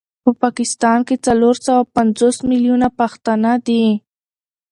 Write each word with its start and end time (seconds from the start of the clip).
په 0.23 0.31
پاکستان 0.43 0.99
کي 1.07 1.15
څلور 1.25 1.55
سوه 1.65 1.81
پنځوس 1.95 2.37
مليونه 2.49 2.87
پښتانه 2.99 3.51
دي 3.65 3.83